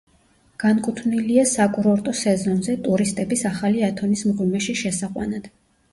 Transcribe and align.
განკუთვნილია 0.61 1.43
საკურორტო 1.51 2.15
სეზონზე 2.21 2.77
ტურისტების 2.89 3.47
ახალი 3.53 3.87
ათონის 3.91 4.25
მღვიმეში 4.31 4.77
შესაყვანად. 4.85 5.47